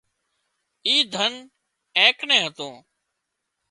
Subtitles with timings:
[0.87, 1.33] اي ڌن
[1.99, 2.73] اين ڪنين هتون